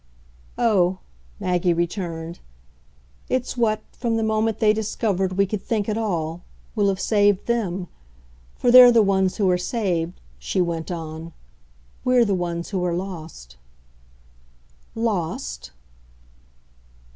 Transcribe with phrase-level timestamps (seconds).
[0.57, 0.97] "Oh,"
[1.39, 2.39] Maggie returned,
[3.29, 6.41] "it's what from the moment they discovered we could think at all
[6.75, 7.87] will have saved THEM.
[8.55, 11.33] For they're the ones who are saved," she went on.
[12.03, 13.57] "We're the ones who are lost."
[14.95, 15.69] "Lost